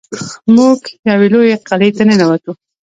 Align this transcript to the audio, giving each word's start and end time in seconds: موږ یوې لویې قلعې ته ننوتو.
موږ 0.55 0.79
یوې 1.09 1.27
لویې 1.33 1.55
قلعې 1.67 1.89
ته 1.97 2.03
ننوتو. 2.07 2.51